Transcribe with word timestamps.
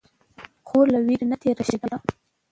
خور 0.67 0.85
له 0.93 0.99
ویرې 1.05 1.25
نه 1.31 1.37
تېره 1.41 1.63
شوې 1.69 1.87
ده. 1.91 1.97